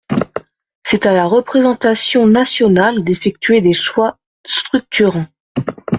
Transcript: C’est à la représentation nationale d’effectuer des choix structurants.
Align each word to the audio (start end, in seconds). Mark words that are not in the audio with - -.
C’est 0.81 1.05
à 1.05 1.13
la 1.13 1.27
représentation 1.27 2.25
nationale 2.25 3.03
d’effectuer 3.03 3.61
des 3.61 3.73
choix 3.75 4.17
structurants. 4.47 5.27